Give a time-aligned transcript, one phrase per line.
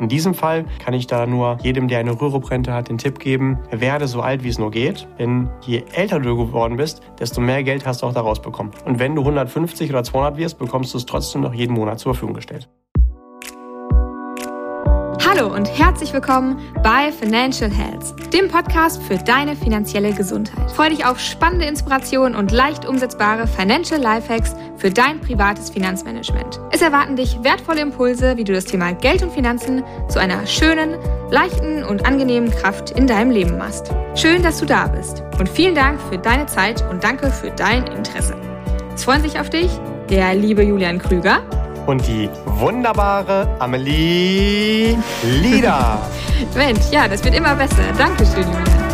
[0.00, 3.58] In diesem Fall kann ich da nur jedem, der eine Rüruprente hat, den Tipp geben,
[3.70, 5.08] werde so alt, wie es nur geht.
[5.18, 8.70] Denn je älter du geworden bist, desto mehr Geld hast du auch daraus bekommen.
[8.84, 12.14] Und wenn du 150 oder 200 wirst, bekommst du es trotzdem noch jeden Monat zur
[12.14, 12.68] Verfügung gestellt.
[15.30, 20.70] Hallo und herzlich willkommen bei Financial Health, dem Podcast für deine finanzielle Gesundheit.
[20.70, 26.58] Freue dich auf spannende Inspirationen und leicht umsetzbare Financial Lifehacks für dein privates Finanzmanagement.
[26.72, 30.96] Es erwarten dich wertvolle Impulse, wie du das Thema Geld und Finanzen zu einer schönen,
[31.30, 33.92] leichten und angenehmen Kraft in deinem Leben machst.
[34.14, 37.86] Schön, dass du da bist und vielen Dank für deine Zeit und danke für dein
[37.88, 38.34] Interesse.
[38.94, 39.68] Es freuen sich auf dich
[40.08, 41.42] der liebe Julian Krüger
[41.88, 45.98] und die wunderbare Amelie Lieder.
[46.54, 47.76] Mensch, ja, das wird immer besser.
[47.96, 48.88] Dankeschön, Julian.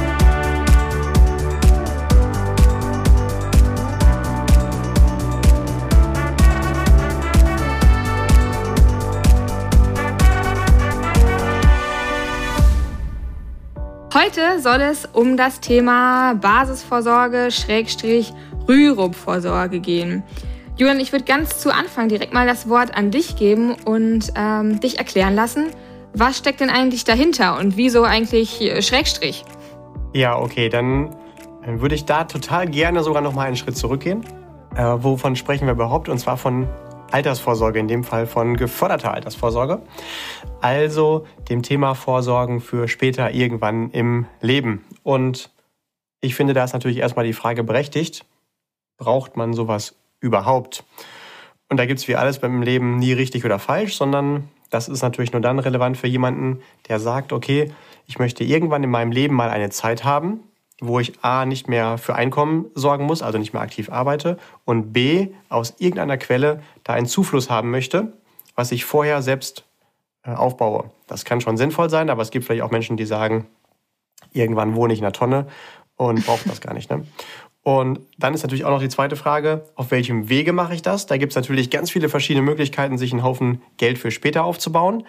[14.14, 18.32] Heute soll es um das Thema Basisvorsorge, Schrägstrich,
[18.68, 20.22] Rürup-Vorsorge gehen.
[20.76, 24.80] Julian, ich würde ganz zu Anfang direkt mal das Wort an dich geben und ähm,
[24.80, 25.66] dich erklären lassen,
[26.12, 29.44] was steckt denn eigentlich dahinter und wieso eigentlich äh, Schrägstrich?
[30.14, 31.14] Ja, okay, dann
[31.64, 34.24] würde ich da total gerne sogar noch mal einen Schritt zurückgehen.
[34.74, 36.08] Äh, wovon sprechen wir überhaupt?
[36.08, 36.68] Und zwar von
[37.12, 39.80] Altersvorsorge, in dem Fall von geförderter Altersvorsorge.
[40.60, 44.84] Also dem Thema Vorsorgen für später irgendwann im Leben.
[45.04, 45.50] Und
[46.20, 48.26] ich finde, da ist natürlich erstmal die Frage berechtigt,
[48.98, 50.84] braucht man sowas überhaupt.
[51.68, 55.02] Und da gibt es wie alles beim Leben nie richtig oder falsch, sondern das ist
[55.02, 57.72] natürlich nur dann relevant für jemanden, der sagt, okay,
[58.06, 60.40] ich möchte irgendwann in meinem Leben mal eine Zeit haben,
[60.80, 64.92] wo ich A nicht mehr für Einkommen sorgen muss, also nicht mehr aktiv arbeite, und
[64.92, 68.12] B aus irgendeiner Quelle da einen Zufluss haben möchte,
[68.56, 69.64] was ich vorher selbst
[70.24, 70.90] äh, aufbaue.
[71.06, 73.46] Das kann schon sinnvoll sein, aber es gibt vielleicht auch Menschen, die sagen,
[74.32, 75.46] irgendwann wohne ich in einer Tonne
[75.96, 76.90] und brauche das gar nicht.
[76.90, 77.06] Ne?
[77.64, 81.06] Und dann ist natürlich auch noch die zweite Frage, auf welchem Wege mache ich das?
[81.06, 85.04] Da gibt es natürlich ganz viele verschiedene Möglichkeiten, sich einen Haufen Geld für später aufzubauen.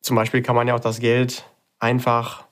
[0.00, 1.44] Zum Beispiel kann man ja auch das Geld
[1.80, 2.44] einfach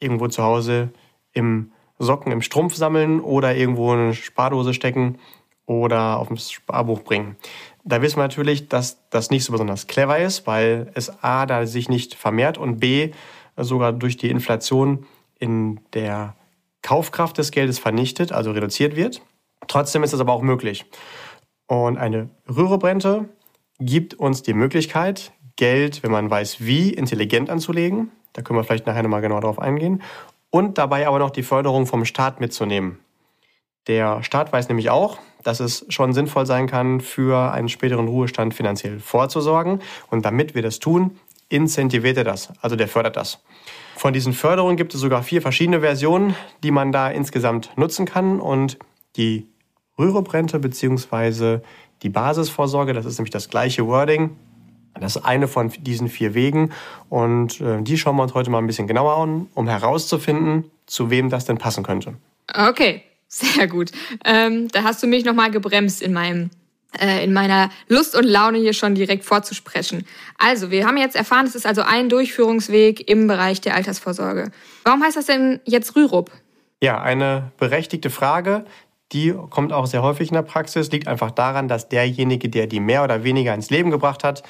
[0.00, 0.88] irgendwo zu Hause
[1.32, 5.18] im Socken, im Strumpf sammeln oder irgendwo in eine Spardose stecken
[5.66, 7.36] oder auf ein Sparbuch bringen.
[7.84, 11.66] Da wissen wir natürlich, dass das nicht so besonders clever ist, weil es A, da
[11.66, 13.10] sich nicht vermehrt und B,
[13.56, 15.04] sogar durch die Inflation
[15.38, 16.34] in der
[16.82, 19.22] Kaufkraft des Geldes vernichtet, also reduziert wird.
[19.66, 20.86] Trotzdem ist es aber auch möglich.
[21.66, 23.28] Und eine Rüruprente
[23.78, 28.12] gibt uns die Möglichkeit, Geld, wenn man weiß wie, intelligent anzulegen.
[28.32, 30.02] Da können wir vielleicht nachher nochmal genau darauf eingehen.
[30.50, 32.98] Und dabei aber noch die Förderung vom Staat mitzunehmen.
[33.88, 38.54] Der Staat weiß nämlich auch, dass es schon sinnvoll sein kann, für einen späteren Ruhestand
[38.54, 39.80] finanziell vorzusorgen.
[40.10, 43.42] Und damit wir das tun, incentiviert er das, also der fördert das.
[43.96, 48.40] Von diesen Förderungen gibt es sogar vier verschiedene Versionen, die man da insgesamt nutzen kann.
[48.40, 48.78] Und
[49.16, 49.48] die
[49.98, 51.60] Rüruprente bzw.
[52.02, 54.36] die Basisvorsorge, das ist nämlich das gleiche Wording.
[55.00, 56.72] Das ist eine von diesen vier Wegen.
[57.08, 61.10] Und äh, die schauen wir uns heute mal ein bisschen genauer an, um herauszufinden, zu
[61.10, 62.14] wem das denn passen könnte.
[62.54, 63.90] Okay, sehr gut.
[64.24, 66.50] Ähm, da hast du mich nochmal gebremst in meinem
[67.22, 70.06] in meiner Lust und Laune hier schon direkt vorzusprechen.
[70.38, 74.50] Also, wir haben jetzt erfahren, es ist also ein Durchführungsweg im Bereich der Altersvorsorge.
[74.84, 76.30] Warum heißt das denn jetzt Rürup?
[76.82, 78.64] Ja, eine berechtigte Frage.
[79.12, 82.80] Die kommt auch sehr häufig in der Praxis, liegt einfach daran, dass derjenige, der die
[82.80, 84.42] mehr oder weniger ins Leben gebracht hat,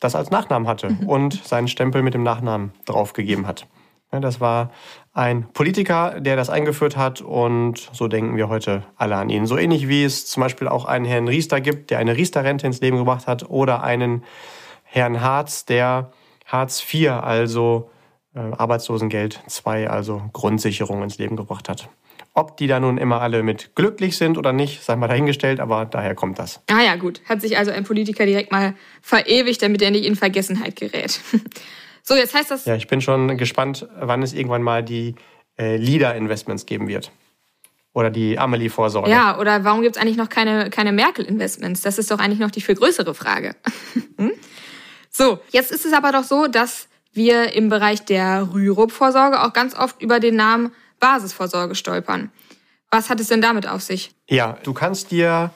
[0.00, 1.08] das als Nachnamen hatte mhm.
[1.08, 3.66] und seinen Stempel mit dem Nachnamen draufgegeben hat.
[4.10, 4.70] Das war
[5.18, 9.46] ein Politiker, der das eingeführt hat und so denken wir heute alle an ihn.
[9.46, 12.80] So ähnlich wie es zum Beispiel auch einen Herrn Riester gibt, der eine Riester-Rente ins
[12.80, 14.22] Leben gebracht hat oder einen
[14.84, 16.12] Herrn Harz, der
[16.46, 17.90] Hartz IV, also
[18.32, 21.88] äh, Arbeitslosengeld II, also Grundsicherung ins Leben gebracht hat.
[22.32, 25.84] Ob die da nun immer alle mit glücklich sind oder nicht, sei mal dahingestellt, aber
[25.84, 26.60] daher kommt das.
[26.70, 27.22] Ah ja, gut.
[27.28, 31.18] Hat sich also ein Politiker direkt mal verewigt, damit er nicht in Vergessenheit gerät.
[32.08, 32.64] So, jetzt heißt das.
[32.64, 35.14] Ja, ich bin schon gespannt, wann es irgendwann mal die
[35.58, 37.12] äh, Leader-Investments geben wird.
[37.92, 39.10] Oder die Amelie-Vorsorge.
[39.10, 41.82] Ja, oder warum gibt es eigentlich noch keine, keine Merkel-Investments?
[41.82, 43.56] Das ist doch eigentlich noch die viel größere Frage.
[44.16, 44.32] hm?
[45.10, 49.76] So, jetzt ist es aber doch so, dass wir im Bereich der Rürup-Vorsorge auch ganz
[49.76, 52.32] oft über den Namen Basisvorsorge stolpern.
[52.90, 54.12] Was hat es denn damit auf sich?
[54.30, 55.50] Ja, du kannst dir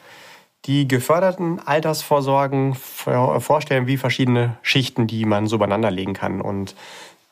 [0.64, 6.40] die geförderten Altersvorsorgen vorstellen wie verschiedene Schichten, die man so beieinander legen kann.
[6.40, 6.76] Und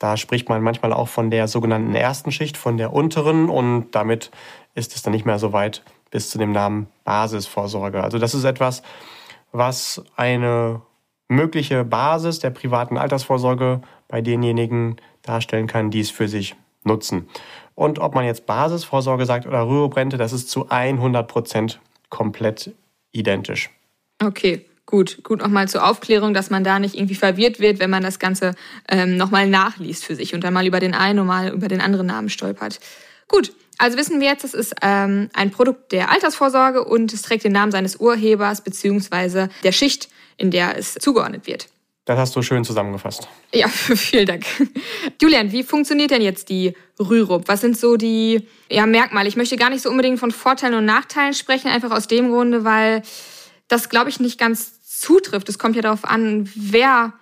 [0.01, 3.49] da spricht man manchmal auch von der sogenannten ersten Schicht, von der unteren.
[3.49, 4.31] Und damit
[4.75, 8.03] ist es dann nicht mehr so weit bis zu dem Namen Basisvorsorge.
[8.03, 8.83] Also das ist etwas,
[9.53, 10.83] was eine
[11.29, 17.29] mögliche Basis der privaten Altersvorsorge bei denjenigen darstellen kann, die es für sich nutzen.
[17.77, 22.75] Und ob man jetzt Basisvorsorge sagt oder Rüruprente, das ist zu 100 Prozent komplett
[23.13, 23.71] identisch.
[24.23, 25.23] Okay, gut.
[25.23, 28.55] Gut nochmal zur Aufklärung, dass man da nicht irgendwie verwirrt wird, wenn man das Ganze
[28.89, 31.81] ähm, nochmal nachliest für sich und dann mal über den einen und mal über den
[31.81, 32.81] anderen Namen stolpert.
[33.29, 37.45] Gut, also wissen wir jetzt, es ist ähm, ein Produkt der Altersvorsorge und es trägt
[37.45, 39.49] den Namen seines Urhebers bzw.
[39.63, 41.69] der Schicht, in der es zugeordnet wird.
[42.07, 43.29] Das hast du schön zusammengefasst.
[43.55, 44.45] Ja, vielen Dank.
[45.21, 47.47] Julian, wie funktioniert denn jetzt die Rürup?
[47.47, 49.29] Was sind so die ja, Merkmale?
[49.29, 52.65] Ich möchte gar nicht so unbedingt von Vorteilen und Nachteilen sprechen, einfach aus dem Grunde,
[52.65, 53.03] weil
[53.69, 55.49] das, glaube ich, nicht ganz zutrifft.
[55.49, 57.13] Es kommt ja darauf an, wer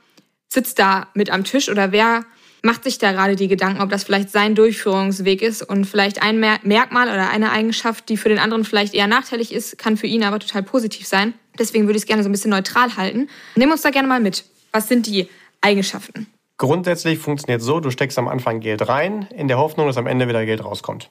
[0.49, 2.25] sitzt da mit am Tisch oder wer
[2.63, 6.39] macht sich da gerade die Gedanken, ob das vielleicht sein Durchführungsweg ist und vielleicht ein
[6.39, 10.25] Merkmal oder eine Eigenschaft, die für den anderen vielleicht eher nachteilig ist, kann für ihn
[10.25, 11.35] aber total positiv sein.
[11.59, 13.29] Deswegen würde ich es gerne so ein bisschen neutral halten.
[13.55, 14.45] Nimm uns da gerne mal mit.
[14.73, 15.29] Was sind die
[15.61, 16.27] Eigenschaften?
[16.57, 20.29] Grundsätzlich funktioniert so, du steckst am Anfang Geld rein, in der Hoffnung, dass am Ende
[20.29, 21.11] wieder Geld rauskommt.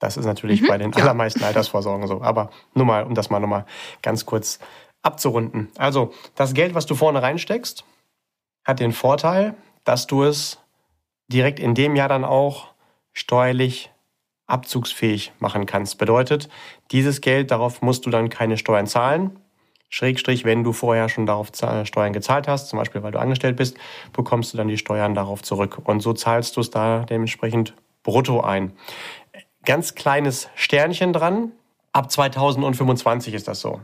[0.00, 1.02] Das ist natürlich mhm, bei den ja.
[1.02, 2.22] allermeisten Altersvorsorgen so.
[2.22, 3.66] Aber nur mal, um das mal nochmal
[4.02, 4.58] ganz kurz
[5.02, 5.68] abzurunden.
[5.76, 7.84] Also, das Geld, was du vorne reinsteckst,
[8.64, 9.54] hat den Vorteil,
[9.84, 10.58] dass du es
[11.28, 12.68] direkt in dem Jahr dann auch
[13.12, 13.90] steuerlich
[14.46, 15.98] abzugsfähig machen kannst.
[15.98, 16.48] Bedeutet,
[16.90, 19.38] dieses Geld, darauf musst du dann keine Steuern zahlen.
[19.90, 21.48] Schrägstrich, wenn du vorher schon darauf
[21.84, 23.76] Steuern gezahlt hast, zum Beispiel weil du angestellt bist,
[24.12, 25.80] bekommst du dann die Steuern darauf zurück.
[25.84, 28.72] Und so zahlst du es da dementsprechend brutto ein.
[29.64, 31.50] Ganz kleines Sternchen dran.
[31.92, 33.80] Ab 2025 ist das so.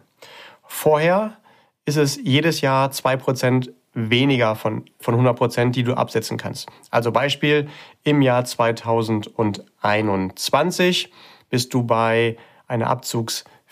[0.62, 1.36] Vorher
[1.84, 6.68] ist es jedes Jahr zwei Prozent weniger von, von 100 Prozent, die du absetzen kannst.
[6.90, 7.68] Also Beispiel,
[8.04, 11.10] im Jahr 2021
[11.48, 12.36] bist du bei
[12.68, 12.90] einer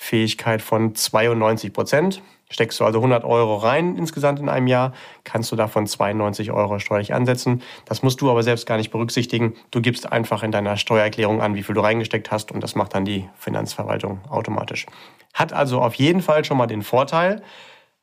[0.05, 2.23] Abzugsfähigkeit von 92 Prozent.
[2.51, 4.93] Steckst du also 100 Euro rein insgesamt in einem Jahr,
[5.25, 7.63] kannst du davon 92 Euro steuerlich ansetzen.
[7.87, 9.55] Das musst du aber selbst gar nicht berücksichtigen.
[9.71, 12.95] Du gibst einfach in deiner Steuererklärung an, wie viel du reingesteckt hast und das macht
[12.95, 14.87] dann die Finanzverwaltung automatisch.
[15.33, 17.43] Hat also auf jeden Fall schon mal den Vorteil,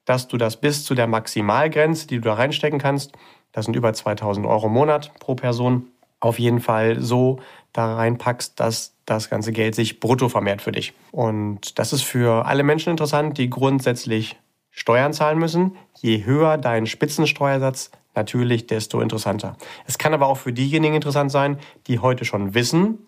[0.06, 3.12] dass du das bis zu der Maximalgrenze, die du da reinstecken kannst,
[3.52, 5.88] das sind über 2000 Euro im Monat pro Person,
[6.20, 7.40] auf jeden Fall so
[7.74, 10.94] da reinpackst, dass das ganze Geld sich brutto vermehrt für dich.
[11.12, 14.38] Und das ist für alle Menschen interessant, die grundsätzlich
[14.70, 15.76] Steuern zahlen müssen.
[16.00, 19.56] Je höher dein Spitzensteuersatz, natürlich, desto interessanter.
[19.86, 23.00] Es kann aber auch für diejenigen interessant sein, die heute schon wissen,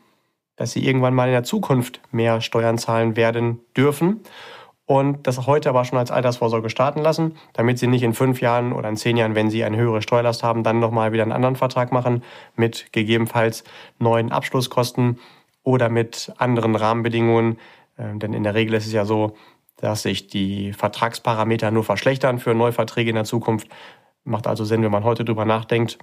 [0.56, 4.22] dass sie irgendwann mal in der Zukunft mehr Steuern zahlen werden dürfen
[4.86, 8.74] und das heute aber schon als Altersvorsorge starten lassen, damit sie nicht in fünf Jahren
[8.74, 11.56] oder in zehn Jahren, wenn sie eine höhere Steuerlast haben, dann nochmal wieder einen anderen
[11.56, 12.24] Vertrag machen
[12.56, 13.64] mit gegebenenfalls
[13.98, 15.20] neuen Abschlusskosten
[15.64, 17.58] oder mit anderen Rahmenbedingungen.
[17.98, 19.36] Ähm, denn in der Regel ist es ja so,
[19.78, 23.68] dass sich die Vertragsparameter nur verschlechtern für Neuverträge in der Zukunft.
[24.24, 25.98] Macht also Sinn, wenn man heute drüber nachdenkt,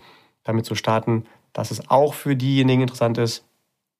[0.44, 3.44] damit zu starten, dass es auch für diejenigen interessant ist,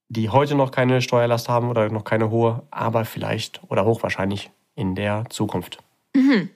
[0.08, 4.94] die heute noch keine Steuerlast haben oder noch keine hohe, aber vielleicht oder hochwahrscheinlich in
[4.94, 5.78] der Zukunft.
[6.14, 6.50] Mhm.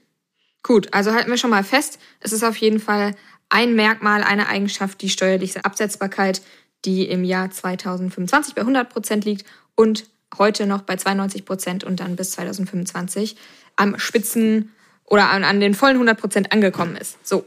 [0.63, 3.15] Gut, also halten wir schon mal fest, es ist auf jeden Fall
[3.51, 6.43] ein Merkmal, eine Eigenschaft, die steuerliche Absetzbarkeit,
[6.85, 10.09] die im Jahr 2025 bei 100 Prozent liegt und
[10.39, 13.37] heute noch bei 92 Prozent und dann bis 2025
[13.77, 14.73] am Spitzen
[15.05, 17.27] oder an, an den vollen 100 Prozent angekommen ist.
[17.27, 17.45] So.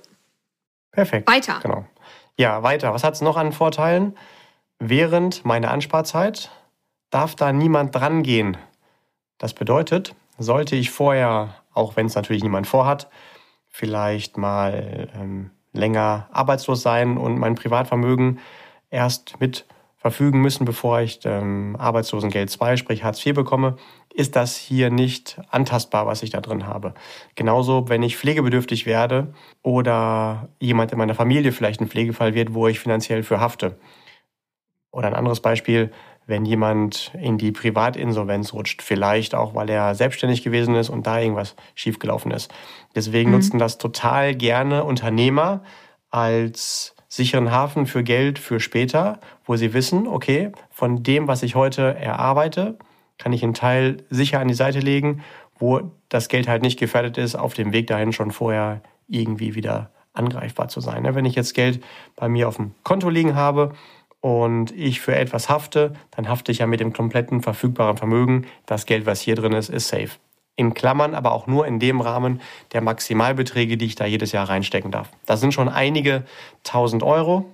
[0.91, 1.29] Perfekt.
[1.29, 1.59] Weiter.
[1.61, 1.85] Genau.
[2.37, 2.93] Ja, weiter.
[2.93, 4.15] Was hat es noch an Vorteilen?
[4.79, 6.51] Während meiner Ansparzeit
[7.09, 8.57] darf da niemand dran gehen.
[9.37, 13.09] Das bedeutet, sollte ich vorher, auch wenn es natürlich niemand vorhat,
[13.69, 18.39] vielleicht mal ähm, länger arbeitslos sein und mein Privatvermögen
[18.89, 19.65] erst mit
[19.97, 23.77] verfügen müssen, bevor ich ähm, Arbeitslosengeld 2, sprich Hartz IV bekomme,
[24.13, 26.93] ist das hier nicht antastbar, was ich da drin habe.
[27.35, 32.67] Genauso, wenn ich pflegebedürftig werde oder jemand in meiner Familie vielleicht ein Pflegefall wird, wo
[32.67, 33.77] ich finanziell für hafte.
[34.91, 35.91] Oder ein anderes Beispiel,
[36.25, 41.19] wenn jemand in die Privatinsolvenz rutscht, vielleicht auch, weil er selbstständig gewesen ist und da
[41.19, 42.53] irgendwas schiefgelaufen ist.
[42.95, 43.37] Deswegen mhm.
[43.37, 45.63] nutzen das total gerne Unternehmer
[46.09, 51.55] als sicheren Hafen für Geld für später, wo sie wissen, okay, von dem, was ich
[51.55, 52.77] heute erarbeite,
[53.17, 55.23] kann ich einen Teil sicher an die Seite legen,
[55.57, 59.91] wo das Geld halt nicht gefährdet ist, auf dem Weg dahin schon vorher irgendwie wieder
[60.13, 61.03] angreifbar zu sein.
[61.15, 61.83] Wenn ich jetzt Geld
[62.15, 63.73] bei mir auf dem Konto liegen habe
[64.19, 68.45] und ich für etwas hafte, dann hafte ich ja mit dem kompletten verfügbaren Vermögen.
[68.65, 70.11] Das Geld, was hier drin ist, ist safe.
[70.57, 72.41] In Klammern, aber auch nur in dem Rahmen
[72.73, 75.09] der Maximalbeträge, die ich da jedes Jahr reinstecken darf.
[75.25, 76.23] Das sind schon einige
[76.63, 77.45] tausend Euro,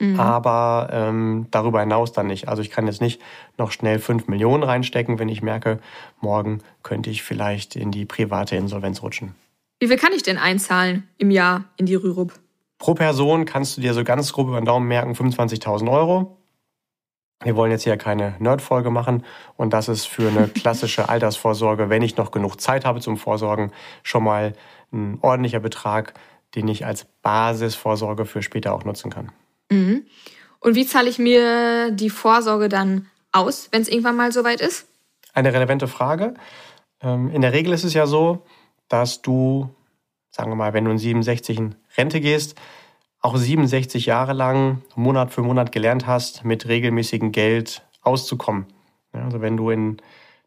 [0.00, 0.18] mhm.
[0.18, 2.48] aber ähm, darüber hinaus dann nicht.
[2.48, 3.20] Also ich kann jetzt nicht
[3.58, 5.80] noch schnell fünf Millionen reinstecken, wenn ich merke,
[6.20, 9.34] morgen könnte ich vielleicht in die private Insolvenz rutschen.
[9.80, 12.32] Wie viel kann ich denn einzahlen im Jahr in die Rürup?
[12.78, 16.36] Pro Person kannst du dir so ganz grob über den Daumen merken 25.000 Euro.
[17.44, 19.24] Wir wollen jetzt hier keine Nerd-Folge machen
[19.56, 23.70] und das ist für eine klassische Altersvorsorge, wenn ich noch genug Zeit habe zum Vorsorgen,
[24.02, 24.54] schon mal
[24.92, 26.14] ein ordentlicher Betrag,
[26.54, 29.30] den ich als Basisvorsorge für später auch nutzen kann.
[29.70, 30.06] Mhm.
[30.60, 34.86] Und wie zahle ich mir die Vorsorge dann aus, wenn es irgendwann mal soweit ist?
[35.34, 36.34] Eine relevante Frage.
[37.02, 38.46] Ähm, in der Regel ist es ja so,
[38.88, 39.68] dass du,
[40.30, 42.58] sagen wir mal, wenn du in 67 in Rente gehst,
[43.24, 48.66] auch 67 Jahre lang Monat für Monat gelernt hast, mit regelmäßigem Geld auszukommen.
[49.12, 49.96] also wenn du in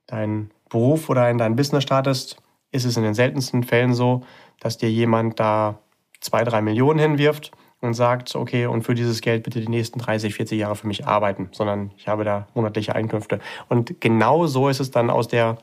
[0.05, 2.37] deinen Beruf oder in dein Business startest,
[2.71, 4.23] ist es in den seltensten Fällen so,
[4.59, 5.79] dass dir jemand da
[6.19, 10.35] zwei, drei Millionen hinwirft und sagt, okay, und für dieses Geld bitte die nächsten 30,
[10.35, 13.39] 40 Jahre für mich arbeiten, sondern ich habe da monatliche Einkünfte.
[13.69, 15.57] Und genau so ist es dann aus der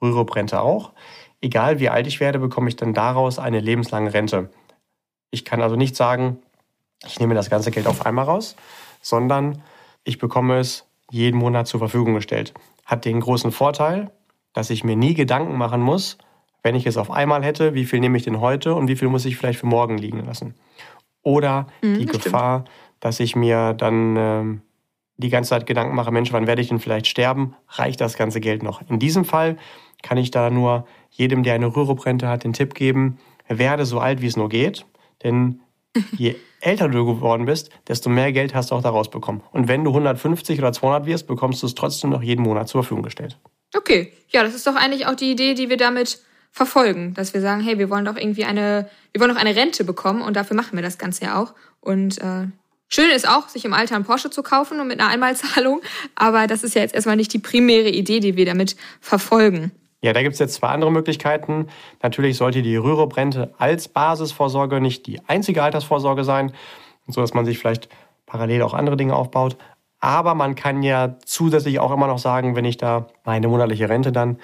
[0.00, 0.92] Rürup-Rente auch.
[1.42, 4.48] Egal wie alt ich werde, bekomme ich dann daraus eine lebenslange Rente.
[5.30, 6.38] Ich kann also nicht sagen,
[7.06, 8.56] ich nehme das ganze Geld auf einmal raus,
[9.00, 9.62] sondern
[10.04, 12.54] ich bekomme es jeden Monat zur Verfügung gestellt.
[12.84, 14.10] Hat den großen Vorteil,
[14.52, 16.18] dass ich mir nie Gedanken machen muss,
[16.62, 19.08] wenn ich es auf einmal hätte, wie viel nehme ich denn heute und wie viel
[19.08, 20.54] muss ich vielleicht für morgen liegen lassen.
[21.22, 22.64] Oder mhm, die Gefahr,
[23.00, 24.44] dass ich mir dann äh,
[25.16, 27.54] die ganze Zeit Gedanken mache, Mensch, wann werde ich denn vielleicht sterben?
[27.68, 28.82] Reicht das ganze Geld noch?
[28.88, 29.56] In diesem Fall
[30.02, 34.20] kann ich da nur jedem, der eine Rürup-Rente hat, den Tipp geben, werde so alt,
[34.20, 34.86] wie es nur geht.
[35.22, 35.60] Denn
[36.16, 36.36] je
[36.66, 39.42] älter du geworden bist, desto mehr Geld hast du auch daraus bekommen.
[39.52, 42.82] Und wenn du 150 oder 200 wirst, bekommst du es trotzdem noch jeden Monat zur
[42.82, 43.38] Verfügung gestellt.
[43.74, 46.20] Okay, ja, das ist doch eigentlich auch die Idee, die wir damit
[46.50, 49.84] verfolgen, dass wir sagen, hey, wir wollen doch irgendwie eine, wir wollen doch eine Rente
[49.84, 51.54] bekommen und dafür machen wir das Ganze ja auch.
[51.80, 52.46] Und äh,
[52.88, 55.82] schön ist auch, sich im Alter einen Porsche zu kaufen und mit einer Einmalzahlung,
[56.14, 59.70] aber das ist ja jetzt erstmal nicht die primäre Idee, die wir damit verfolgen.
[60.02, 61.68] Ja, da gibt es jetzt zwei andere Möglichkeiten.
[62.02, 66.52] Natürlich sollte die Rürup-Rente als Basisvorsorge nicht die einzige Altersvorsorge sein,
[67.06, 67.88] so dass man sich vielleicht
[68.26, 69.56] parallel auch andere Dinge aufbaut.
[70.00, 74.12] Aber man kann ja zusätzlich auch immer noch sagen, wenn ich da meine monatliche Rente
[74.12, 74.38] dann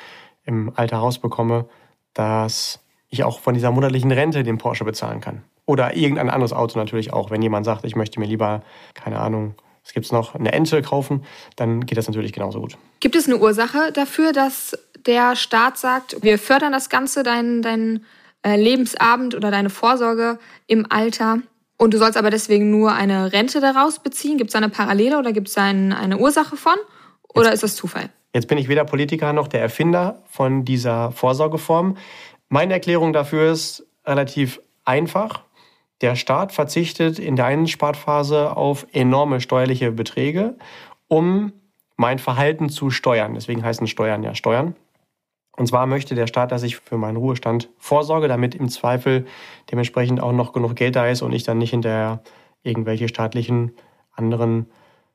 [0.44, 1.66] im Alter rausbekomme,
[2.14, 5.44] dass ich auch von dieser monatlichen Rente den Porsche bezahlen kann.
[5.66, 7.30] Oder irgendein anderes Auto natürlich auch.
[7.30, 8.62] Wenn jemand sagt, ich möchte mir lieber,
[8.94, 9.54] keine Ahnung,
[9.84, 11.24] es gibt noch, eine Ente kaufen,
[11.56, 12.78] dann geht das natürlich genauso gut.
[13.00, 18.04] Gibt es eine Ursache dafür, dass der Staat sagt, wir fördern das Ganze, deinen dein,
[18.42, 21.38] äh, Lebensabend oder deine Vorsorge im Alter
[21.82, 24.38] und du sollst aber deswegen nur eine Rente daraus beziehen?
[24.38, 26.74] Gibt es da eine Parallele oder gibt es da eine Ursache von?
[27.34, 28.08] Oder jetzt, ist das Zufall?
[28.32, 31.96] Jetzt bin ich weder Politiker noch der Erfinder von dieser Vorsorgeform.
[32.48, 35.42] Meine Erklärung dafür ist relativ einfach.
[36.02, 40.54] Der Staat verzichtet in der einen Spartphase auf enorme steuerliche Beträge,
[41.08, 41.52] um
[41.96, 43.34] mein Verhalten zu steuern.
[43.34, 44.76] Deswegen heißen Steuern ja Steuern.
[45.56, 49.26] Und zwar möchte der Staat, dass ich für meinen Ruhestand vorsorge, damit im Zweifel
[49.70, 52.22] dementsprechend auch noch genug Geld da ist und ich dann nicht hinterher
[52.62, 53.72] irgendwelche staatlichen
[54.12, 54.70] anderen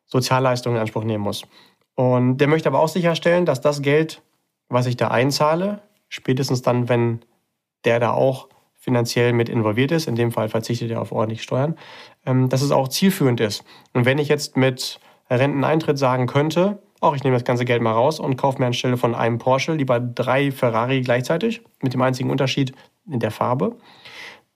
[0.05, 1.43] Sozialleistungen in Anspruch nehmen muss.
[1.95, 4.21] Und der möchte aber auch sicherstellen, dass das Geld,
[4.69, 7.21] was ich da einzahle, spätestens dann, wenn
[7.85, 11.75] der da auch finanziell mit involviert ist, in dem Fall verzichtet er auf ordentlich Steuern,
[12.25, 13.63] ähm, dass es auch zielführend ist.
[13.93, 17.91] Und wenn ich jetzt mit Renteneintritt sagen könnte, auch ich nehme das ganze Geld mal
[17.91, 22.29] raus und kaufe mir anstelle von einem Porsche lieber drei Ferrari gleichzeitig, mit dem einzigen
[22.29, 22.73] Unterschied
[23.09, 23.77] in der Farbe,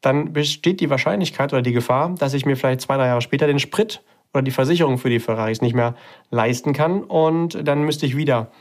[0.01, 3.47] dann besteht die Wahrscheinlichkeit oder die Gefahr, dass ich mir vielleicht zwei, drei Jahre später
[3.47, 4.01] den Sprit
[4.33, 5.95] oder die Versicherung für die Ferraris nicht mehr
[6.29, 8.51] leisten kann und dann müsste ich wieder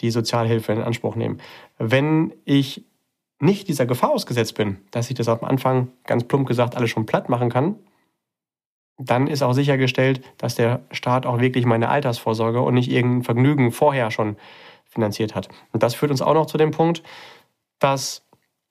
[0.00, 1.38] die Sozialhilfe in Anspruch nehmen.
[1.78, 2.84] Wenn ich
[3.38, 7.06] nicht dieser Gefahr ausgesetzt bin, dass ich das am Anfang ganz plump gesagt alles schon
[7.06, 7.76] platt machen kann,
[9.00, 13.72] dann ist auch sichergestellt, dass der Staat auch wirklich meine Altersvorsorge und nicht irgendein Vergnügen
[13.72, 14.36] vorher schon
[14.84, 15.48] finanziert hat.
[15.72, 17.02] Und das führt uns auch noch zu dem Punkt,
[17.78, 18.26] dass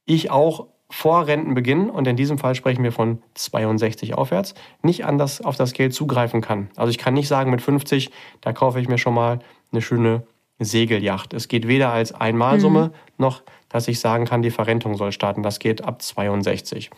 [0.05, 5.39] ich auch vor Rentenbeginn, und in diesem Fall sprechen wir von 62 aufwärts, nicht anders
[5.41, 6.69] auf das Geld zugreifen kann.
[6.75, 8.09] Also ich kann nicht sagen, mit 50,
[8.41, 9.39] da kaufe ich mir schon mal
[9.71, 10.23] eine schöne
[10.57, 11.33] Segelyacht.
[11.33, 12.91] Es geht weder als Einmalsumme mhm.
[13.17, 15.43] noch, dass ich sagen kann, die Verrentung soll starten.
[15.43, 16.89] Das geht ab 62.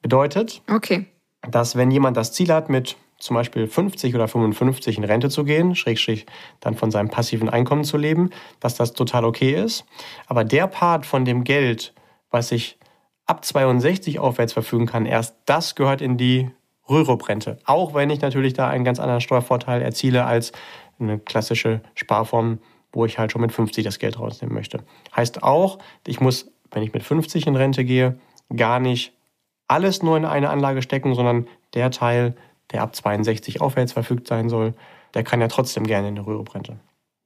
[0.00, 1.06] Bedeutet, okay.
[1.42, 5.44] Dass wenn jemand das Ziel hat, mit zum Beispiel 50 oder 55 in Rente zu
[5.44, 6.26] gehen, schrägstrich
[6.60, 8.30] dann von seinem passiven Einkommen zu leben,
[8.60, 9.84] dass das total okay ist.
[10.26, 11.94] Aber der Part von dem Geld,
[12.30, 12.78] was ich
[13.26, 16.50] ab 62 aufwärts verfügen kann, erst das gehört in die
[16.88, 17.58] Rürup-Rente.
[17.64, 20.52] Auch wenn ich natürlich da einen ganz anderen Steuervorteil erziele als
[20.98, 22.60] eine klassische Sparform,
[22.92, 24.82] wo ich halt schon mit 50 das Geld rausnehmen möchte.
[25.14, 28.18] Heißt auch, ich muss, wenn ich mit 50 in Rente gehe,
[28.56, 29.12] gar nicht
[29.68, 32.34] alles nur in eine Anlage stecken, sondern der Teil,
[32.72, 34.74] der ab 62 aufwärts verfügt sein soll,
[35.14, 36.78] der kann ja trotzdem gerne in eine Rürup-Rente.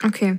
[0.04, 0.38] Okay,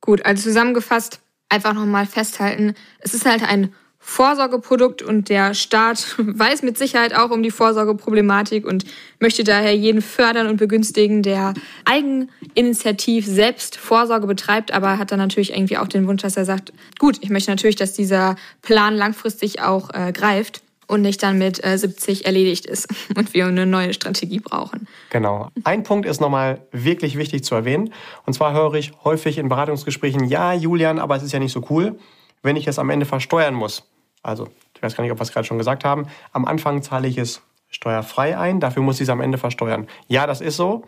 [0.00, 0.24] gut.
[0.24, 6.78] Also zusammengefasst, einfach nochmal festhalten, es ist halt ein Vorsorgeprodukt und der Staat weiß mit
[6.78, 8.84] Sicherheit auch um die Vorsorgeproblematik und
[9.18, 11.52] möchte daher jeden fördern und begünstigen, der
[11.84, 16.72] eigeninitiativ selbst Vorsorge betreibt, aber hat dann natürlich irgendwie auch den Wunsch, dass er sagt,
[16.98, 21.64] gut, ich möchte natürlich, dass dieser Plan langfristig auch äh, greift und nicht dann mit
[21.64, 24.88] äh, 70 erledigt ist und wir eine neue Strategie brauchen.
[25.10, 25.48] Genau.
[25.64, 27.92] Ein Punkt ist nochmal wirklich wichtig zu erwähnen.
[28.26, 31.64] Und zwar höre ich häufig in Beratungsgesprächen, ja, Julian, aber es ist ja nicht so
[31.70, 31.98] cool,
[32.42, 33.84] wenn ich es am Ende versteuern muss.
[34.22, 36.06] Also, ich weiß gar nicht, ob wir es gerade schon gesagt haben.
[36.32, 39.86] Am Anfang zahle ich es steuerfrei ein, dafür muss ich es am Ende versteuern.
[40.08, 40.82] Ja, das ist so.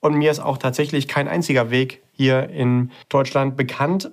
[0.00, 4.10] Und mir ist auch tatsächlich kein einziger Weg hier in Deutschland bekannt,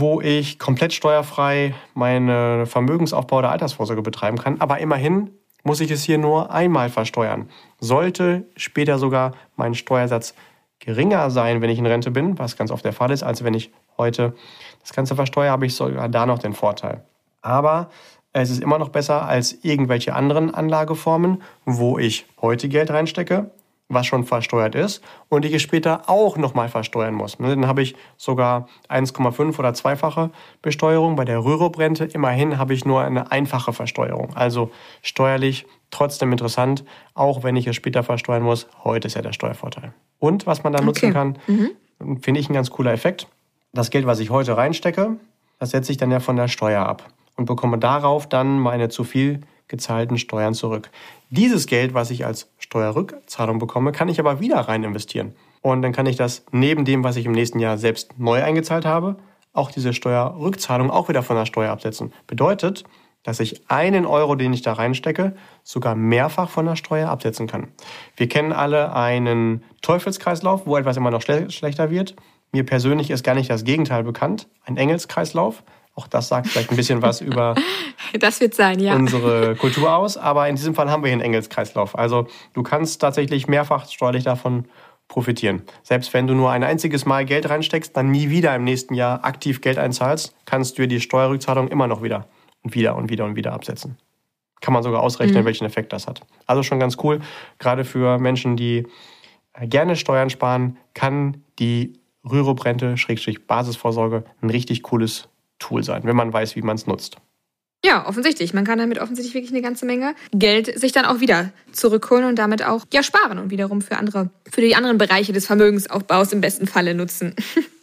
[0.00, 4.60] wo ich komplett steuerfrei meine Vermögensaufbau oder Altersvorsorge betreiben kann.
[4.60, 5.30] Aber immerhin
[5.64, 7.48] muss ich es hier nur einmal versteuern.
[7.78, 10.34] Sollte später sogar mein Steuersatz
[10.78, 13.54] geringer sein, wenn ich in Rente bin, was ganz oft der Fall ist, als wenn
[13.54, 14.34] ich heute
[14.80, 17.04] das Ganze versteuere, habe ich sogar da noch den Vorteil.
[17.40, 17.90] Aber
[18.32, 23.50] es ist immer noch besser als irgendwelche anderen Anlageformen, wo ich heute Geld reinstecke
[23.92, 27.38] was schon versteuert ist und ich es später auch nochmal versteuern muss.
[27.38, 30.30] Ne, dann habe ich sogar 1,5 oder zweifache
[30.60, 31.16] Besteuerung.
[31.16, 34.34] Bei der Rürup-Rente immerhin habe ich nur eine einfache Versteuerung.
[34.34, 34.70] Also
[35.02, 36.84] steuerlich trotzdem interessant,
[37.14, 38.66] auch wenn ich es später versteuern muss.
[38.84, 39.92] Heute ist ja der Steuervorteil.
[40.18, 40.86] Und was man da okay.
[40.86, 42.20] nutzen kann, mhm.
[42.20, 43.28] finde ich ein ganz cooler Effekt.
[43.72, 45.16] Das Geld, was ich heute reinstecke,
[45.58, 49.04] das setze ich dann ja von der Steuer ab und bekomme darauf dann meine zu
[49.04, 49.40] viel
[49.72, 50.90] gezahlten Steuern zurück.
[51.30, 55.34] Dieses Geld, was ich als Steuerrückzahlung bekomme, kann ich aber wieder rein investieren.
[55.62, 58.84] Und dann kann ich das neben dem, was ich im nächsten Jahr selbst neu eingezahlt
[58.84, 59.16] habe,
[59.54, 62.12] auch diese Steuerrückzahlung auch wieder von der Steuer absetzen.
[62.26, 62.84] Bedeutet,
[63.22, 67.68] dass ich einen Euro, den ich da reinstecke, sogar mehrfach von der Steuer absetzen kann.
[68.16, 72.14] Wir kennen alle einen Teufelskreislauf, wo etwas immer noch schlechter wird.
[72.52, 75.62] Mir persönlich ist gar nicht das Gegenteil bekannt, ein Engelskreislauf.
[75.94, 77.54] Auch das sagt vielleicht ein bisschen was über
[78.18, 78.94] das wird sein, ja.
[78.94, 80.16] unsere Kultur aus.
[80.16, 81.98] Aber in diesem Fall haben wir hier einen Engelskreislauf.
[81.98, 84.66] Also du kannst tatsächlich mehrfach steuerlich davon
[85.08, 85.62] profitieren.
[85.82, 89.24] Selbst wenn du nur ein einziges Mal Geld reinsteckst, dann nie wieder im nächsten Jahr
[89.24, 92.28] aktiv Geld einzahlst, kannst du dir die Steuerrückzahlung immer noch wieder
[92.62, 93.98] und wieder und wieder und wieder absetzen.
[94.62, 95.46] Kann man sogar ausrechnen, mhm.
[95.46, 96.22] welchen Effekt das hat.
[96.46, 97.20] Also schon ganz cool.
[97.58, 98.86] Gerade für Menschen, die
[99.60, 105.28] gerne Steuern sparen, kann die Rürup-Rente, Schrägstrich Basisvorsorge, ein richtig cooles
[105.62, 107.16] Tool sein, wenn man weiß, wie man es nutzt.
[107.84, 108.54] Ja, offensichtlich.
[108.54, 112.36] Man kann damit offensichtlich wirklich eine ganze Menge Geld sich dann auch wieder zurückholen und
[112.36, 116.40] damit auch ja sparen und wiederum für andere, für die anderen Bereiche des Vermögensaufbaus im
[116.40, 117.34] besten Falle nutzen.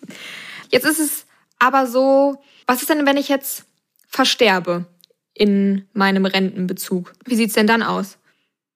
[0.71, 1.25] Jetzt ist es
[1.57, 3.65] aber so, was ist denn, wenn ich jetzt
[4.07, 4.85] versterbe
[5.33, 7.13] in meinem Rentenbezug?
[7.25, 8.17] Wie sieht es denn dann aus?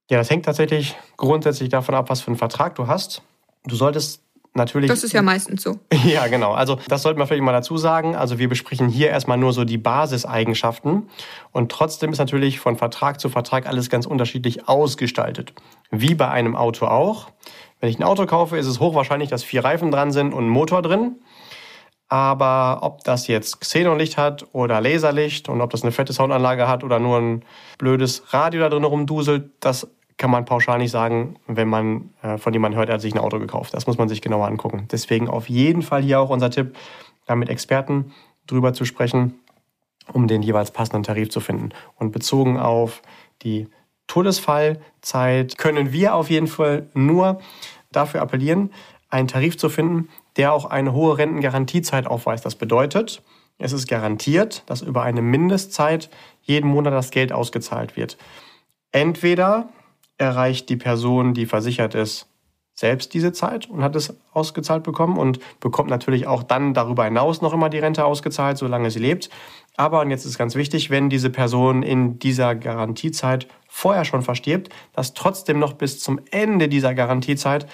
[0.09, 3.21] Ja, das hängt tatsächlich grundsätzlich davon ab, was für einen Vertrag du hast.
[3.65, 4.22] Du solltest
[4.53, 4.89] natürlich.
[4.89, 5.79] Das ist ja meistens so.
[6.05, 6.53] Ja, genau.
[6.53, 8.15] Also das sollten wir vielleicht mal dazu sagen.
[8.15, 11.09] Also wir besprechen hier erstmal nur so die Basiseigenschaften.
[11.51, 15.53] Und trotzdem ist natürlich von Vertrag zu Vertrag alles ganz unterschiedlich ausgestaltet.
[15.91, 17.29] Wie bei einem Auto auch.
[17.79, 20.49] Wenn ich ein Auto kaufe, ist es hochwahrscheinlich, dass vier Reifen dran sind und ein
[20.49, 21.17] Motor drin.
[22.07, 26.83] Aber ob das jetzt Xenonlicht hat oder Laserlicht und ob das eine fette Soundanlage hat
[26.83, 27.43] oder nur ein
[27.79, 29.87] blödes Radio da drin rumduselt, das
[30.17, 33.19] kann man pauschal nicht sagen, wenn man äh, von jemandem hört, er hat sich ein
[33.19, 33.73] Auto gekauft.
[33.73, 34.87] Das muss man sich genauer angucken.
[34.91, 36.75] Deswegen auf jeden Fall hier auch unser Tipp,
[37.25, 38.13] da mit Experten
[38.47, 39.39] drüber zu sprechen,
[40.11, 41.69] um den jeweils passenden Tarif zu finden.
[41.95, 43.01] Und bezogen auf
[43.41, 43.67] die
[44.07, 47.39] Todesfallzeit können wir auf jeden Fall nur
[47.91, 48.71] dafür appellieren,
[49.09, 52.45] einen Tarif zu finden, der auch eine hohe Rentengarantiezeit aufweist.
[52.45, 53.21] Das bedeutet,
[53.59, 56.09] es ist garantiert, dass über eine Mindestzeit
[56.41, 58.17] jeden Monat das Geld ausgezahlt wird.
[58.91, 59.69] Entweder
[60.17, 62.27] erreicht die Person, die versichert ist,
[62.75, 67.41] selbst diese Zeit und hat es ausgezahlt bekommen und bekommt natürlich auch dann darüber hinaus
[67.41, 69.29] noch immer die Rente ausgezahlt, solange sie lebt.
[69.75, 74.69] Aber, und jetzt ist ganz wichtig, wenn diese Person in dieser Garantiezeit vorher schon verstirbt,
[74.93, 77.67] dass trotzdem noch bis zum Ende dieser Garantiezeit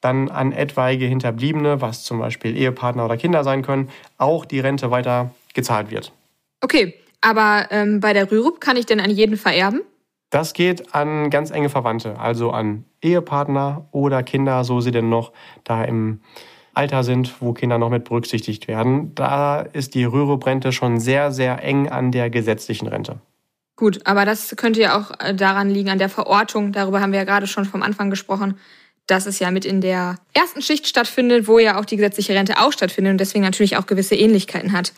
[0.00, 4.90] dann an etwaige Hinterbliebene, was zum Beispiel Ehepartner oder Kinder sein können, auch die Rente
[4.90, 6.12] weiter gezahlt wird.
[6.60, 9.80] Okay, aber ähm, bei der Rürup kann ich denn an jeden vererben?
[10.30, 15.32] Das geht an ganz enge Verwandte, also an Ehepartner oder Kinder, so sie denn noch
[15.64, 16.20] da im
[16.74, 19.14] Alter sind, wo Kinder noch mit berücksichtigt werden.
[19.14, 23.20] Da ist die Rürup-Rente schon sehr, sehr eng an der gesetzlichen Rente.
[23.76, 26.72] Gut, aber das könnte ja auch äh, daran liegen, an der Verortung.
[26.72, 28.58] Darüber haben wir ja gerade schon vom Anfang gesprochen,
[29.06, 32.58] dass es ja mit in der ersten Schicht stattfindet, wo ja auch die gesetzliche Rente
[32.58, 34.92] auch stattfindet und deswegen natürlich auch gewisse Ähnlichkeiten hat.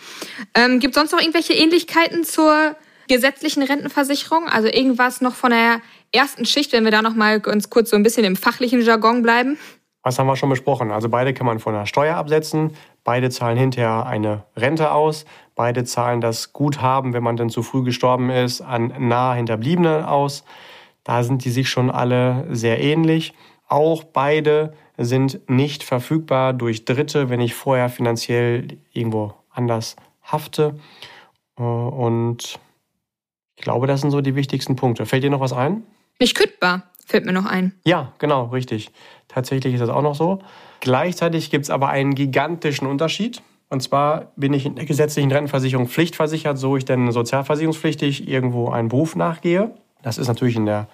[0.54, 2.76] Ähm, Gibt es sonst noch irgendwelche Ähnlichkeiten zur
[3.08, 4.46] gesetzlichen Rentenversicherung?
[4.46, 5.80] Also irgendwas noch von der
[6.12, 9.22] ersten Schicht, wenn wir da noch mal ganz kurz so ein bisschen im fachlichen Jargon
[9.22, 9.58] bleiben?
[10.02, 10.90] Was haben wir schon besprochen?
[10.90, 12.72] Also beide kann man von der Steuer absetzen.
[13.04, 15.24] Beide zahlen hinterher eine Rente aus.
[15.54, 20.44] Beide zahlen das Guthaben, wenn man denn zu früh gestorben ist, an nahe Hinterbliebene aus.
[21.04, 23.34] Da sind die sich schon alle sehr ähnlich.
[23.66, 30.78] Auch beide sind nicht verfügbar durch Dritte, wenn ich vorher finanziell irgendwo anders hafte.
[31.58, 32.58] Äh, und
[33.58, 35.04] ich glaube, das sind so die wichtigsten Punkte.
[35.04, 35.82] Fällt dir noch was ein?
[36.20, 37.74] Nicht kündbar, fällt mir noch ein.
[37.84, 38.92] Ja, genau, richtig.
[39.26, 40.38] Tatsächlich ist das auch noch so.
[40.78, 43.42] Gleichzeitig gibt es aber einen gigantischen Unterschied.
[43.68, 48.90] Und zwar bin ich in der gesetzlichen Rentenversicherung pflichtversichert, so ich denn sozialversicherungspflichtig irgendwo einen
[48.90, 49.72] Beruf nachgehe.
[50.02, 50.86] Das ist natürlich in der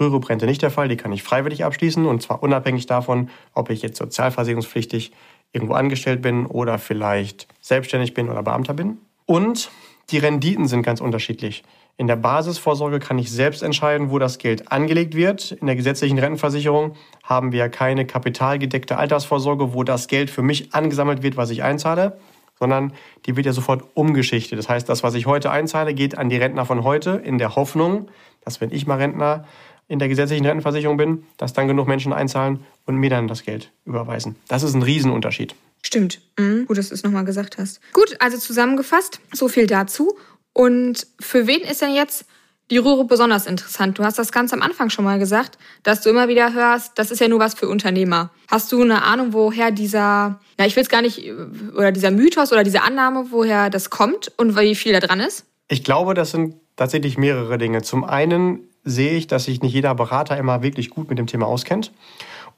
[0.00, 0.88] Rürup-Rente nicht der Fall.
[0.88, 5.12] Die kann ich freiwillig abschließen und zwar unabhängig davon, ob ich jetzt sozialversicherungspflichtig
[5.52, 8.96] irgendwo angestellt bin oder vielleicht selbstständig bin oder Beamter bin.
[9.26, 9.70] Und
[10.08, 11.62] die Renditen sind ganz unterschiedlich.
[12.00, 15.52] In der Basisvorsorge kann ich selbst entscheiden, wo das Geld angelegt wird.
[15.52, 21.22] In der gesetzlichen Rentenversicherung haben wir keine kapitalgedeckte Altersvorsorge, wo das Geld für mich angesammelt
[21.22, 22.18] wird, was ich einzahle,
[22.58, 22.94] sondern
[23.26, 24.58] die wird ja sofort umgeschichtet.
[24.58, 27.54] Das heißt, das, was ich heute einzahle, geht an die Rentner von heute in der
[27.54, 28.08] Hoffnung,
[28.46, 29.44] dass wenn ich mal Rentner
[29.86, 33.72] in der gesetzlichen Rentenversicherung bin, dass dann genug Menschen einzahlen und mir dann das Geld
[33.84, 34.36] überweisen.
[34.48, 35.54] Das ist ein Riesenunterschied.
[35.82, 36.20] Stimmt.
[36.38, 36.66] Mhm.
[36.66, 37.80] Gut, dass du es nochmal gesagt hast.
[37.92, 40.16] Gut, also zusammengefasst, so viel dazu.
[40.52, 42.24] Und für wen ist denn jetzt
[42.70, 43.98] die Rürup besonders interessant?
[43.98, 47.10] Du hast das ganz am Anfang schon mal gesagt, dass du immer wieder hörst, das
[47.10, 48.30] ist ja nur was für Unternehmer.
[48.48, 51.32] Hast du eine Ahnung, woher dieser, na, ich will es gar nicht,
[51.76, 55.46] oder dieser Mythos oder diese Annahme, woher das kommt und wie viel da dran ist?
[55.68, 57.82] Ich glaube, das sind tatsächlich mehrere Dinge.
[57.82, 61.46] Zum einen sehe ich, dass sich nicht jeder Berater immer wirklich gut mit dem Thema
[61.46, 61.92] auskennt.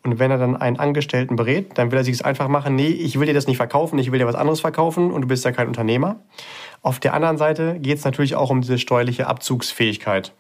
[0.05, 2.89] Und wenn er dann einen Angestellten berät, dann will er sich es einfach machen, nee,
[2.89, 5.45] ich will dir das nicht verkaufen, ich will dir was anderes verkaufen und du bist
[5.45, 6.21] ja kein Unternehmer.
[6.83, 10.35] Auf der anderen Seite geht es natürlich auch um diese steuerliche Abzugsfähigkeit.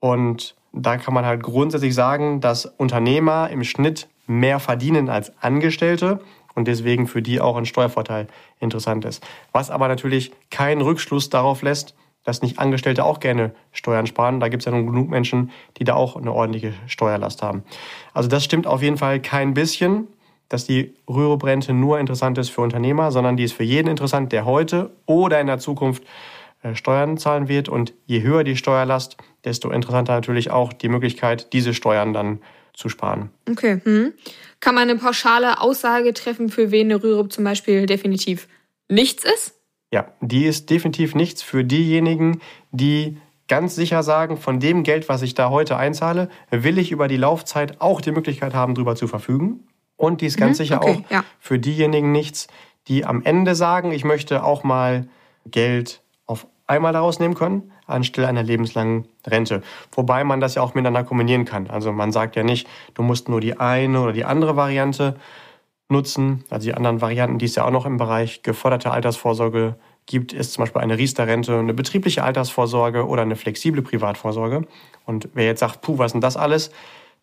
[0.00, 6.20] Und da kann man halt grundsätzlich sagen, dass Unternehmer im Schnitt mehr verdienen als Angestellte
[6.54, 8.26] und deswegen für die auch ein Steuervorteil
[8.58, 9.24] interessant ist.
[9.52, 14.40] Was aber natürlich keinen Rückschluss darauf lässt, dass nicht Angestellte auch gerne Steuern sparen.
[14.40, 17.62] Da gibt es ja nun genug Menschen, die da auch eine ordentliche Steuerlast haben.
[18.14, 20.08] Also das stimmt auf jeden Fall kein bisschen,
[20.48, 24.44] dass die Rürup-Rente nur interessant ist für Unternehmer, sondern die ist für jeden interessant, der
[24.44, 26.04] heute oder in der Zukunft
[26.62, 27.68] äh, Steuern zahlen wird.
[27.68, 32.40] Und je höher die Steuerlast, desto interessanter natürlich auch die Möglichkeit, diese Steuern dann
[32.72, 33.30] zu sparen.
[33.48, 33.80] Okay.
[33.84, 34.12] Hm.
[34.60, 38.48] Kann man eine pauschale Aussage treffen, für wen eine Rürup zum Beispiel definitiv
[38.88, 39.54] nichts ist?
[39.92, 42.40] Ja, die ist definitiv nichts für diejenigen,
[42.72, 47.08] die ganz sicher sagen, von dem Geld, was ich da heute einzahle, will ich über
[47.08, 49.60] die Laufzeit auch die Möglichkeit haben, darüber zu verfügen.
[49.96, 51.24] Und die ist ganz mhm, sicher okay, auch ja.
[51.38, 52.48] für diejenigen nichts,
[52.88, 55.08] die am Ende sagen, ich möchte auch mal
[55.46, 59.62] Geld auf einmal daraus nehmen können, anstelle einer lebenslangen Rente.
[59.92, 61.68] Wobei man das ja auch miteinander kombinieren kann.
[61.68, 65.16] Also man sagt ja nicht, du musst nur die eine oder die andere Variante
[65.88, 66.44] nutzen.
[66.50, 69.76] Also die anderen Varianten, die es ja auch noch im Bereich geforderte Altersvorsorge
[70.06, 74.66] gibt, ist zum Beispiel eine Riester-Rente, eine betriebliche Altersvorsorge oder eine flexible Privatvorsorge.
[75.06, 76.70] Und wer jetzt sagt, puh, was ist denn das alles?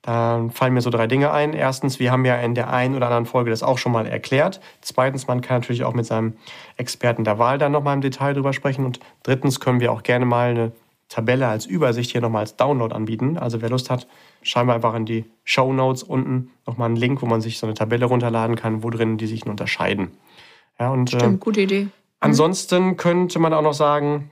[0.01, 1.53] Da fallen mir so drei Dinge ein.
[1.53, 4.59] Erstens, wir haben ja in der einen oder anderen Folge das auch schon mal erklärt.
[4.81, 6.33] Zweitens, man kann natürlich auch mit seinem
[6.77, 8.83] Experten der Wahl dann nochmal im Detail drüber sprechen.
[8.83, 10.71] Und drittens können wir auch gerne mal eine
[11.07, 13.37] Tabelle als Übersicht hier nochmal als Download anbieten.
[13.37, 14.07] Also wer Lust hat,
[14.41, 17.67] schauen wir einfach in die Show Notes unten nochmal einen Link, wo man sich so
[17.67, 20.11] eine Tabelle runterladen kann, wo drin die sich unterscheiden.
[20.79, 21.83] Ja, und, Stimmt, äh, gute Idee.
[21.83, 21.91] Mhm.
[22.21, 24.31] Ansonsten könnte man auch noch sagen,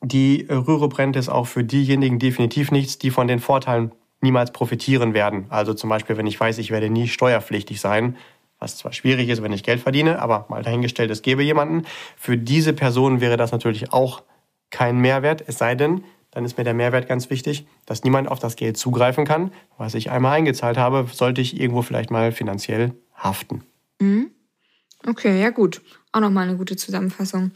[0.00, 5.46] die Rürup-Rente ist auch für diejenigen definitiv nichts, die von den Vorteilen niemals profitieren werden.
[5.48, 8.16] Also zum Beispiel, wenn ich weiß, ich werde nie steuerpflichtig sein,
[8.58, 11.86] was zwar schwierig ist, wenn ich Geld verdiene, aber mal dahingestellt, es gäbe jemanden.
[12.16, 14.22] Für diese Person wäre das natürlich auch
[14.70, 18.38] keinen Mehrwert, es sei denn, dann ist mir der Mehrwert ganz wichtig, dass niemand auf
[18.38, 22.92] das Geld zugreifen kann, was ich einmal eingezahlt habe, sollte ich irgendwo vielleicht mal finanziell
[23.14, 23.64] haften.
[23.98, 24.30] Mhm.
[25.06, 25.80] Okay, ja gut.
[26.12, 27.52] Auch nochmal eine gute Zusammenfassung.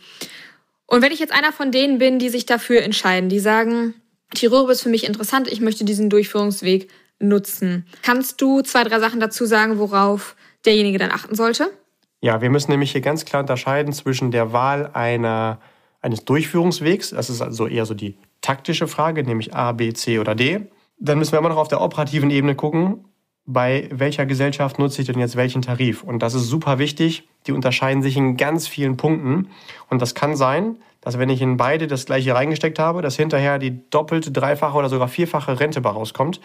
[0.87, 3.95] Und wenn ich jetzt einer von denen bin, die sich dafür entscheiden, die sagen,
[4.35, 7.87] Tirol ist für mich interessant, ich möchte diesen Durchführungsweg nutzen.
[8.03, 11.71] Kannst du zwei, drei Sachen dazu sagen, worauf derjenige dann achten sollte?
[12.21, 15.61] Ja, wir müssen nämlich hier ganz klar unterscheiden zwischen der Wahl einer
[16.03, 17.11] eines Durchführungswegs.
[17.11, 20.69] Das ist also eher so die taktische Frage, nämlich A, B, C oder D.
[20.99, 23.05] Dann müssen wir immer noch auf der operativen Ebene gucken,
[23.45, 26.03] bei welcher Gesellschaft nutze ich denn jetzt welchen Tarif.
[26.05, 27.29] Und das ist super wichtig.
[27.47, 29.49] Die unterscheiden sich in ganz vielen Punkten.
[29.89, 33.59] Und das kann sein, dass wenn ich in beide das gleiche reingesteckt habe, dass hinterher
[33.59, 36.41] die doppelte, dreifache oder sogar vierfache Rente bei rauskommt,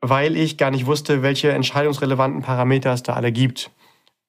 [0.00, 3.70] weil ich gar nicht wusste, welche entscheidungsrelevanten Parameter es da alle gibt.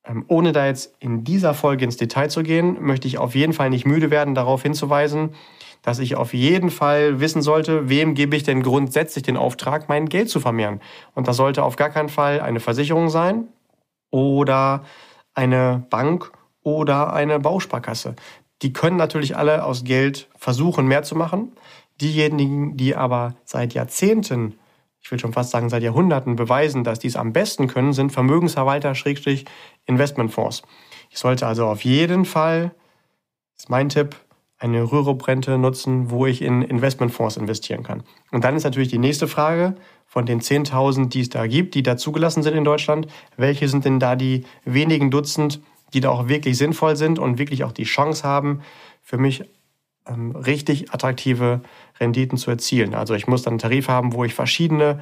[0.05, 3.53] Ähm, ohne da jetzt in dieser Folge ins Detail zu gehen, möchte ich auf jeden
[3.53, 5.33] Fall nicht müde werden, darauf hinzuweisen,
[5.81, 10.09] dass ich auf jeden Fall wissen sollte, wem gebe ich denn grundsätzlich den Auftrag, mein
[10.09, 10.81] Geld zu vermehren.
[11.15, 13.47] Und das sollte auf gar keinen Fall eine Versicherung sein
[14.11, 14.83] oder
[15.33, 16.31] eine Bank
[16.63, 18.15] oder eine Bausparkasse.
[18.63, 21.51] Die können natürlich alle aus Geld versuchen, mehr zu machen.
[22.01, 24.55] Diejenigen, die aber seit Jahrzehnten,
[25.01, 28.11] ich will schon fast sagen seit Jahrhunderten beweisen, dass die es am besten können, sind
[28.11, 29.45] Vermögensverwalter, Schrägstrich,
[29.85, 30.63] Investmentfonds.
[31.09, 32.71] Ich sollte also auf jeden Fall,
[33.57, 34.15] ist mein Tipp,
[34.57, 38.03] eine Rürup-Rente nutzen, wo ich in Investmentfonds investieren kann.
[38.31, 41.83] Und dann ist natürlich die nächste Frage, von den 10.000, die es da gibt, die
[41.83, 45.59] da zugelassen sind in Deutschland, welche sind denn da die wenigen Dutzend,
[45.93, 48.61] die da auch wirklich sinnvoll sind und wirklich auch die Chance haben,
[49.01, 49.43] für mich
[50.07, 51.61] ähm, richtig attraktive
[51.99, 52.93] Renditen zu erzielen.
[52.93, 55.01] Also ich muss dann einen Tarif haben, wo ich verschiedene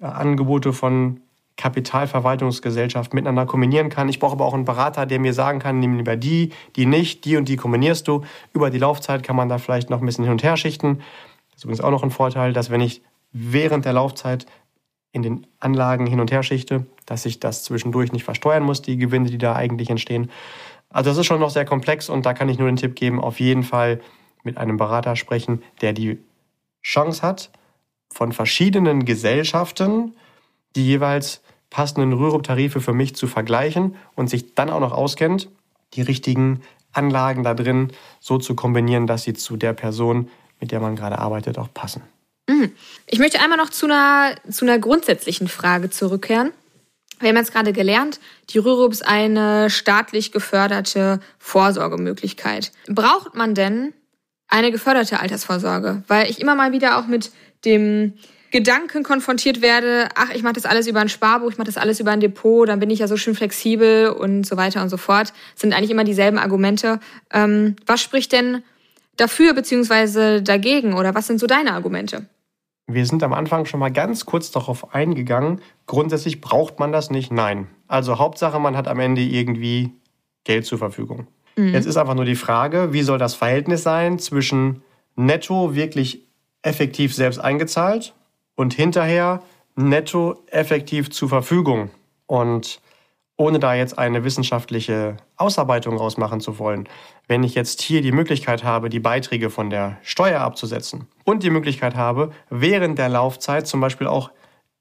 [0.00, 1.20] äh, Angebote von
[1.56, 4.08] Kapitalverwaltungsgesellschaft miteinander kombinieren kann.
[4.08, 7.24] Ich brauche aber auch einen Berater, der mir sagen kann, nimm lieber die, die nicht,
[7.24, 8.22] die und die kombinierst du.
[8.52, 10.98] Über die Laufzeit kann man da vielleicht noch ein bisschen hin und her schichten.
[11.50, 14.46] Das ist übrigens auch noch ein Vorteil, dass wenn ich während der Laufzeit
[15.18, 18.96] in den Anlagen hin und her schichte, dass ich das zwischendurch nicht versteuern muss, die
[18.96, 20.30] Gewinne, die da eigentlich entstehen.
[20.90, 23.20] Also das ist schon noch sehr komplex und da kann ich nur den Tipp geben,
[23.20, 24.00] auf jeden Fall
[24.42, 26.18] mit einem Berater sprechen, der die
[26.82, 27.50] Chance hat,
[28.10, 30.14] von verschiedenen Gesellschaften
[30.76, 35.50] die jeweils passenden Rürup-Tarife für mich zu vergleichen und sich dann auch noch auskennt,
[35.94, 36.60] die richtigen
[36.92, 41.18] Anlagen da drin so zu kombinieren, dass sie zu der Person, mit der man gerade
[41.18, 42.02] arbeitet, auch passen.
[42.48, 42.72] Mhm.
[43.06, 46.52] Ich möchte einmal noch zu einer, zu einer grundsätzlichen Frage zurückkehren.
[47.20, 52.72] Wir haben jetzt gerade gelernt, die Rürup ist eine staatlich geförderte Vorsorgemöglichkeit.
[52.86, 53.92] Braucht man denn
[54.48, 56.02] eine geförderte Altersvorsorge?
[56.06, 57.30] Weil ich immer mal wieder auch mit
[57.64, 58.14] dem
[58.50, 62.00] Gedanken konfrontiert werde, ach, ich mache das alles über ein Sparbuch, ich mache das alles
[62.00, 64.96] über ein Depot, dann bin ich ja so schön flexibel und so weiter und so
[64.96, 66.98] fort, das sind eigentlich immer dieselben Argumente.
[67.30, 68.62] Ähm, was spricht denn
[69.18, 72.26] dafür beziehungsweise dagegen oder was sind so deine Argumente?
[72.90, 75.60] Wir sind am Anfang schon mal ganz kurz darauf eingegangen.
[75.86, 77.30] Grundsätzlich braucht man das nicht.
[77.30, 77.68] Nein.
[77.86, 79.92] Also Hauptsache, man hat am Ende irgendwie
[80.44, 81.26] Geld zur Verfügung.
[81.56, 81.74] Mhm.
[81.74, 84.82] Jetzt ist einfach nur die Frage, wie soll das Verhältnis sein zwischen
[85.16, 86.26] netto wirklich
[86.62, 88.14] effektiv selbst eingezahlt
[88.56, 89.42] und hinterher
[89.76, 91.90] netto effektiv zur Verfügung.
[92.26, 92.80] Und
[93.38, 96.88] ohne da jetzt eine wissenschaftliche Ausarbeitung rausmachen zu wollen,
[97.28, 101.50] wenn ich jetzt hier die Möglichkeit habe, die Beiträge von der Steuer abzusetzen und die
[101.50, 104.30] Möglichkeit habe, während der Laufzeit zum Beispiel auch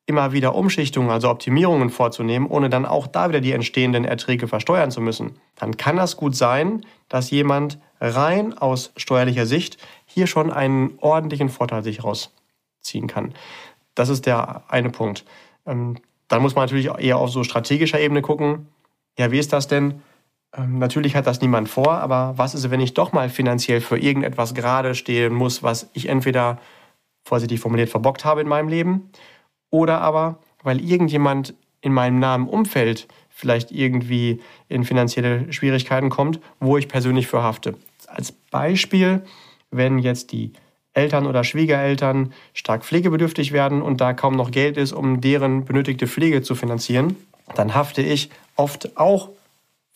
[0.08, 4.90] immer wieder Umschichtungen, also Optimierungen vorzunehmen, ohne dann auch da wieder die entstehenden Erträge versteuern
[4.90, 10.52] zu müssen, dann kann das gut sein, dass jemand rein aus steuerlicher Sicht hier schon
[10.52, 13.34] einen ordentlichen Vorteil sich rausziehen kann.
[13.94, 15.26] Das ist der eine Punkt.
[16.28, 18.68] Dann muss man natürlich eher auf so strategischer Ebene gucken.
[19.18, 20.02] Ja, wie ist das denn?
[20.56, 23.98] Ähm, natürlich hat das niemand vor, aber was ist, wenn ich doch mal finanziell für
[23.98, 26.60] irgendetwas gerade stehen muss, was ich entweder,
[27.26, 29.10] vorsichtig formuliert, verbockt habe in meinem Leben
[29.70, 36.78] oder aber, weil irgendjemand in meinem nahen Umfeld vielleicht irgendwie in finanzielle Schwierigkeiten kommt, wo
[36.78, 37.76] ich persönlich für hafte.
[38.08, 39.24] Als Beispiel,
[39.70, 40.54] wenn jetzt die
[40.98, 46.08] Eltern oder Schwiegereltern stark pflegebedürftig werden und da kaum noch Geld ist, um deren benötigte
[46.08, 47.16] Pflege zu finanzieren,
[47.56, 49.30] dann hafte ich oft auch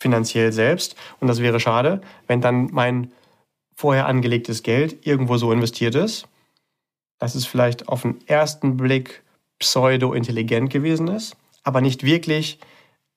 [0.00, 0.96] finanziell selbst.
[1.20, 3.10] Und das wäre schade, wenn dann mein
[3.74, 6.28] vorher angelegtes Geld irgendwo so investiert ist,
[7.18, 9.22] dass es vielleicht auf den ersten Blick
[9.58, 12.58] pseudo-intelligent gewesen ist, aber nicht wirklich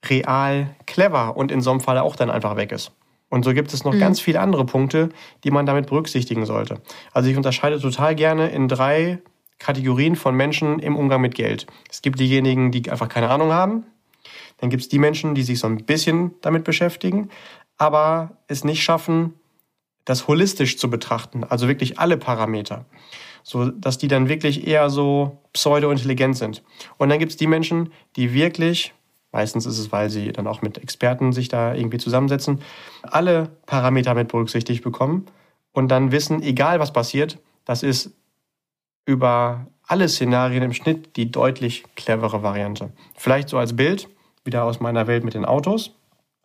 [0.08, 2.92] real clever und in so einem Fall auch dann einfach weg ist.
[3.36, 4.00] Und so gibt es noch mhm.
[4.00, 5.10] ganz viele andere Punkte,
[5.44, 6.82] die man damit berücksichtigen sollte.
[7.12, 9.22] Also ich unterscheide total gerne in drei
[9.60, 11.68] Kategorien von Menschen im Umgang mit Geld.
[11.92, 13.84] Es gibt diejenigen, die einfach keine Ahnung haben.
[14.60, 17.28] Dann gibt es die Menschen, die sich so ein bisschen damit beschäftigen,
[17.76, 19.34] aber es nicht schaffen,
[20.06, 22.86] das holistisch zu betrachten, also wirklich alle Parameter,
[23.44, 26.64] so dass die dann wirklich eher so pseudo-intelligent sind.
[26.98, 28.94] Und dann gibt es die Menschen, die wirklich
[29.36, 32.62] Meistens ist es, weil sie dann auch mit Experten sich da irgendwie zusammensetzen,
[33.02, 35.26] alle Parameter mit berücksichtigt bekommen
[35.74, 38.12] und dann wissen, egal was passiert, das ist
[39.06, 42.94] über alle Szenarien im Schnitt die deutlich clevere Variante.
[43.18, 44.08] Vielleicht so als Bild,
[44.46, 45.92] wieder aus meiner Welt mit den Autos.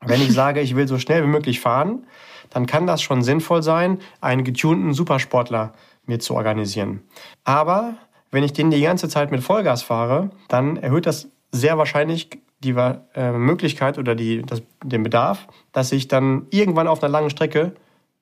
[0.01, 2.09] Wenn ich sage, ich will so schnell wie möglich fahren,
[2.51, 5.75] dann kann das schon sinnvoll sein, einen getunten Supersportler
[6.07, 7.03] mir zu organisieren.
[7.45, 7.95] Aber
[8.33, 12.71] wenn ich den die ganze Zeit mit Vollgas fahre, dann erhöht das sehr wahrscheinlich die
[12.71, 17.73] äh, Möglichkeit oder die, das, den Bedarf, dass ich dann irgendwann auf einer langen Strecke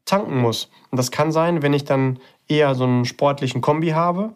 [0.05, 0.71] tanken muss.
[0.91, 4.33] Und das kann sein, wenn ich dann eher so einen sportlichen Kombi habe,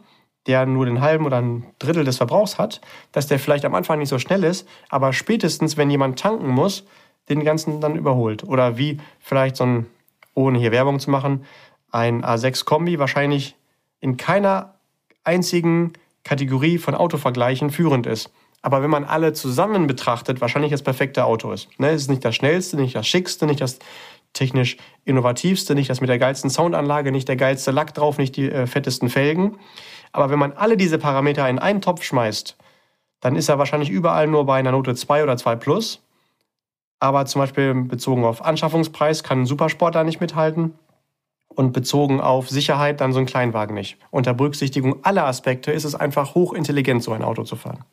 [0.46, 2.80] der nur den halben oder ein Drittel des Verbrauchs hat,
[3.12, 6.84] dass der vielleicht am Anfang nicht so schnell ist, aber spätestens, wenn jemand tanken muss,
[7.28, 8.42] den ganzen dann überholt.
[8.42, 9.86] Oder wie vielleicht so ein,
[10.34, 11.44] ohne hier Werbung zu machen,
[11.92, 13.54] ein A6-Kombi wahrscheinlich
[14.00, 14.74] in keiner
[15.22, 15.92] einzigen
[16.24, 21.50] Kategorie von Autovergleichen führend ist aber wenn man alle zusammen betrachtet, wahrscheinlich das perfekte Auto
[21.50, 21.68] ist.
[21.78, 21.90] Ne?
[21.90, 23.80] Es ist nicht das schnellste, nicht das schickste, nicht das
[24.32, 28.50] technisch innovativste, nicht das mit der geilsten Soundanlage, nicht der geilste Lack drauf, nicht die
[28.50, 29.58] äh, fettesten Felgen.
[30.12, 32.56] Aber wenn man alle diese Parameter in einen Topf schmeißt,
[33.20, 36.02] dann ist er wahrscheinlich überall nur bei einer Note 2 oder 2 plus.
[37.00, 40.74] Aber zum Beispiel bezogen auf Anschaffungspreis kann ein Supersportler nicht mithalten
[41.48, 43.98] und bezogen auf Sicherheit dann so ein Kleinwagen nicht.
[44.10, 47.84] Unter Berücksichtigung aller Aspekte ist es einfach hochintelligent, so ein Auto zu fahren.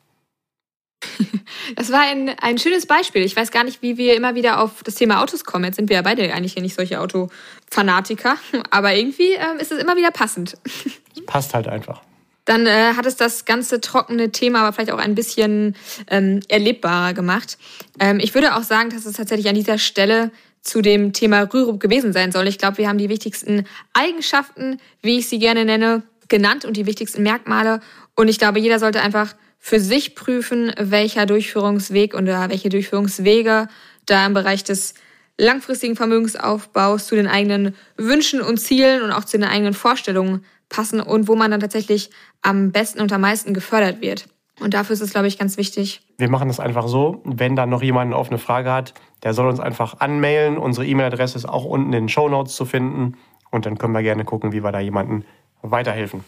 [1.76, 3.22] Das war ein, ein schönes Beispiel.
[3.22, 5.64] Ich weiß gar nicht, wie wir immer wieder auf das Thema Autos kommen.
[5.64, 8.36] Jetzt sind wir ja beide eigentlich nicht solche Autofanatiker,
[8.70, 10.56] aber irgendwie ähm, ist es immer wieder passend.
[11.12, 12.02] Es passt halt einfach.
[12.44, 15.74] Dann äh, hat es das ganze trockene Thema aber vielleicht auch ein bisschen
[16.08, 17.58] ähm, erlebbarer gemacht.
[17.98, 20.30] Ähm, ich würde auch sagen, dass es tatsächlich an dieser Stelle
[20.62, 22.46] zu dem Thema Rürup gewesen sein soll.
[22.46, 26.86] Ich glaube, wir haben die wichtigsten Eigenschaften, wie ich sie gerne nenne, genannt und die
[26.86, 27.80] wichtigsten Merkmale.
[28.14, 33.68] Und ich glaube, jeder sollte einfach für sich prüfen, welcher Durchführungsweg oder welche Durchführungswege
[34.06, 34.94] da im Bereich des
[35.38, 41.00] langfristigen Vermögensaufbaus zu den eigenen Wünschen und Zielen und auch zu den eigenen Vorstellungen passen
[41.00, 42.10] und wo man dann tatsächlich
[42.42, 44.26] am besten und am meisten gefördert wird.
[44.60, 46.02] Und dafür ist es, glaube ich, ganz wichtig.
[46.18, 49.48] Wir machen das einfach so, wenn da noch jemand eine offene Frage hat, der soll
[49.48, 50.58] uns einfach anmailen.
[50.58, 53.16] Unsere E-Mail-Adresse ist auch unten in den Show Notes zu finden.
[53.50, 55.24] Und dann können wir gerne gucken, wie wir da jemandem
[55.62, 56.24] weiterhelfen.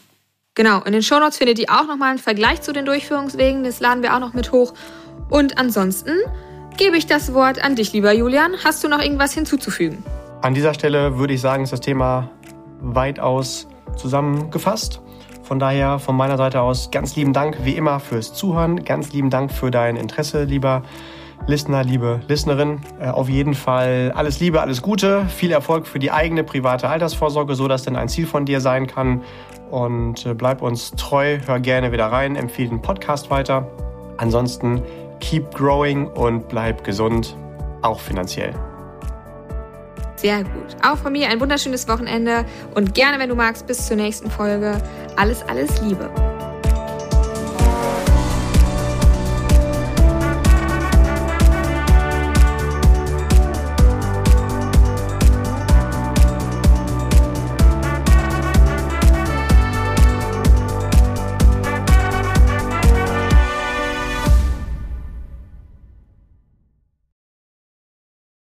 [0.54, 3.64] Genau, in den Show Notes findet ihr auch nochmal einen Vergleich zu den Durchführungswegen.
[3.64, 4.74] Das laden wir auch noch mit hoch.
[5.30, 6.10] Und ansonsten
[6.76, 8.52] gebe ich das Wort an dich, lieber Julian.
[8.62, 10.04] Hast du noch irgendwas hinzuzufügen?
[10.42, 12.28] An dieser Stelle würde ich sagen, ist das Thema
[12.82, 15.00] weitaus zusammengefasst.
[15.42, 18.84] Von daher von meiner Seite aus ganz lieben Dank wie immer fürs Zuhören.
[18.84, 20.82] Ganz lieben Dank für dein Interesse, lieber
[21.46, 22.80] Listener, liebe Listenerin.
[23.00, 27.54] Äh, auf jeden Fall alles Liebe, alles Gute, viel Erfolg für die eigene private Altersvorsorge,
[27.54, 29.22] so dass denn ein Ziel von dir sein kann.
[29.72, 33.66] Und äh, bleib uns treu, hör gerne wieder rein, empfehle den Podcast weiter.
[34.18, 34.82] Ansonsten
[35.18, 37.34] keep growing und bleib gesund,
[37.80, 38.52] auch finanziell.
[40.16, 40.76] Sehr gut.
[40.86, 44.76] Auch von mir ein wunderschönes Wochenende und gerne, wenn du magst, bis zur nächsten Folge.
[45.16, 46.10] Alles, alles Liebe.